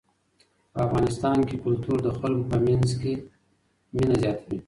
په 0.71 0.77
افغانستان 0.87 1.37
کې 1.47 1.55
کلتور 1.65 1.97
د 2.03 2.07
خلکو 2.19 2.43
په 2.51 2.57
منځ 2.65 2.87
کې 3.01 3.13
مینه 3.95 4.15
زیاتوي. 4.21 4.59